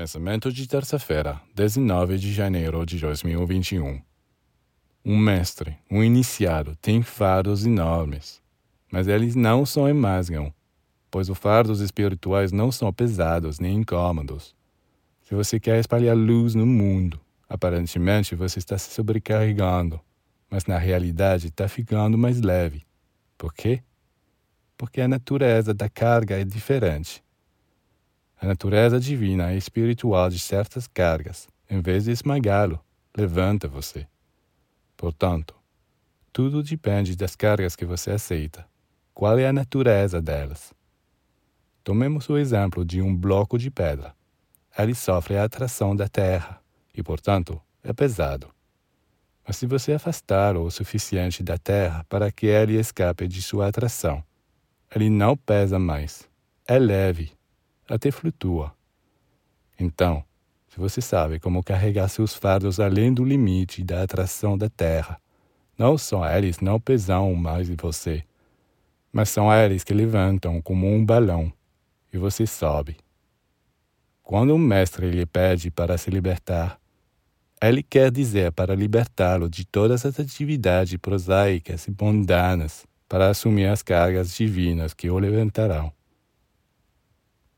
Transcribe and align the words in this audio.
Pensamento 0.00 0.50
de 0.50 0.66
terça-feira, 0.66 1.38
19 1.54 2.16
de 2.16 2.32
janeiro 2.32 2.86
de 2.86 2.98
2021. 2.98 4.00
Um 5.04 5.18
mestre, 5.18 5.76
um 5.90 6.02
iniciado, 6.02 6.74
tem 6.80 7.02
fardos 7.02 7.66
enormes, 7.66 8.40
mas 8.90 9.06
eles 9.06 9.34
não 9.34 9.66
são 9.66 9.86
emasgam, 9.86 10.54
pois 11.10 11.28
os 11.28 11.36
fardos 11.36 11.80
espirituais 11.80 12.50
não 12.50 12.72
são 12.72 12.90
pesados 12.90 13.60
nem 13.60 13.76
incômodos. 13.76 14.56
Se 15.20 15.34
você 15.34 15.60
quer 15.60 15.78
espalhar 15.78 16.16
luz 16.16 16.54
no 16.54 16.64
mundo, 16.64 17.20
aparentemente 17.46 18.34
você 18.34 18.58
está 18.58 18.78
se 18.78 18.90
sobrecarregando, 18.94 20.00
mas 20.48 20.64
na 20.64 20.78
realidade 20.78 21.48
está 21.48 21.68
ficando 21.68 22.16
mais 22.16 22.40
leve. 22.40 22.86
Por 23.36 23.52
quê? 23.52 23.82
Porque 24.78 25.02
a 25.02 25.06
natureza 25.06 25.74
da 25.74 25.90
carga 25.90 26.40
é 26.40 26.44
diferente. 26.46 27.22
A 28.42 28.46
natureza 28.46 28.98
divina 28.98 29.52
e 29.52 29.58
espiritual 29.58 30.30
de 30.30 30.38
certas 30.38 30.86
cargas, 30.86 31.46
em 31.68 31.82
vez 31.82 32.04
de 32.04 32.10
esmagá-lo, 32.10 32.82
levanta 33.14 33.68
você. 33.68 34.06
Portanto, 34.96 35.54
tudo 36.32 36.62
depende 36.62 37.14
das 37.14 37.36
cargas 37.36 37.76
que 37.76 37.84
você 37.84 38.12
aceita. 38.12 38.66
Qual 39.12 39.38
é 39.38 39.46
a 39.46 39.52
natureza 39.52 40.22
delas? 40.22 40.72
Tomemos 41.84 42.30
o 42.30 42.38
exemplo 42.38 42.82
de 42.82 43.02
um 43.02 43.14
bloco 43.14 43.58
de 43.58 43.70
pedra. 43.70 44.14
Ele 44.78 44.94
sofre 44.94 45.36
a 45.36 45.44
atração 45.44 45.94
da 45.94 46.08
terra 46.08 46.62
e, 46.96 47.02
portanto, 47.02 47.60
é 47.82 47.92
pesado. 47.92 48.48
Mas 49.46 49.58
se 49.58 49.66
você 49.66 49.92
afastá-lo 49.92 50.64
o 50.64 50.70
suficiente 50.70 51.42
da 51.42 51.58
terra 51.58 52.06
para 52.08 52.32
que 52.32 52.46
ele 52.46 52.78
escape 52.78 53.28
de 53.28 53.42
sua 53.42 53.68
atração, 53.68 54.24
ele 54.94 55.10
não 55.10 55.36
pesa 55.36 55.78
mais. 55.78 56.26
É 56.66 56.78
leve 56.78 57.38
até 57.90 58.10
flutua. 58.10 58.72
Então, 59.78 60.24
se 60.68 60.78
você 60.78 61.00
sabe 61.00 61.40
como 61.40 61.64
carregar 61.64 62.08
seus 62.08 62.34
fardos 62.34 62.78
além 62.78 63.12
do 63.12 63.24
limite 63.24 63.82
da 63.82 64.02
atração 64.02 64.56
da 64.56 64.70
Terra, 64.70 65.20
não 65.76 65.98
são 65.98 66.24
eles 66.24 66.60
não 66.60 66.78
pesam 66.78 67.34
mais 67.34 67.68
em 67.68 67.74
você, 67.74 68.22
mas 69.12 69.28
são 69.28 69.52
eles 69.52 69.82
que 69.82 69.92
levantam 69.92 70.62
como 70.62 70.86
um 70.86 71.04
balão 71.04 71.52
e 72.12 72.18
você 72.18 72.46
sobe. 72.46 72.96
Quando 74.22 74.54
um 74.54 74.58
mestre 74.58 75.10
lhe 75.10 75.26
pede 75.26 75.70
para 75.70 75.98
se 75.98 76.08
libertar, 76.10 76.78
ele 77.60 77.82
quer 77.82 78.12
dizer 78.12 78.52
para 78.52 78.74
libertá-lo 78.74 79.50
de 79.50 79.64
todas 79.64 80.06
as 80.06 80.20
atividades 80.20 80.96
prosaicas 80.98 81.88
e 81.88 81.96
mundanas 82.00 82.86
para 83.08 83.28
assumir 83.28 83.66
as 83.66 83.82
cargas 83.82 84.36
divinas 84.36 84.94
que 84.94 85.10
o 85.10 85.18
levantarão. 85.18 85.92